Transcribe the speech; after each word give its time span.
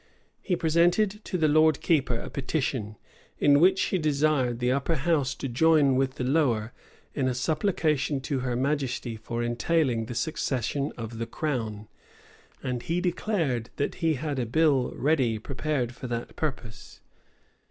He 0.41 0.55
presented 0.55 1.23
to 1.25 1.37
the 1.37 1.47
lord 1.47 1.79
keeper 1.79 2.15
a 2.15 2.31
petition, 2.31 2.97
in 3.37 3.59
which 3.59 3.79
he 3.93 3.99
desired 3.99 4.57
the 4.57 4.71
upper 4.71 4.95
house 4.95 5.35
to 5.35 5.47
join 5.47 5.95
with 5.95 6.15
the 6.15 6.23
lower 6.23 6.73
in 7.13 7.27
a 7.27 7.35
supplication 7.35 8.19
to 8.21 8.39
her 8.39 8.55
majesty 8.55 9.15
for 9.15 9.43
entailing 9.43 10.05
the 10.07 10.15
succession 10.15 10.91
of 10.97 11.19
the 11.19 11.27
crown; 11.27 11.87
and 12.63 12.81
he 12.81 12.99
declared 12.99 13.69
that 13.75 13.93
he 14.01 14.15
had 14.15 14.39
a 14.39 14.47
bill 14.47 14.91
ready 14.95 15.37
prepared 15.37 15.91
for 15.93 16.07
that 16.07 16.35
purpose. 16.35 16.99